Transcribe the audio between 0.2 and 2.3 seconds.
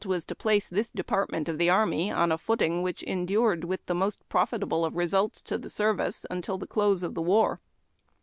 to place this department of the army